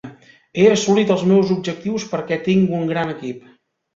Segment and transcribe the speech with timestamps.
[0.61, 3.45] He assolit els meus objectius perquè tinc un gran equip.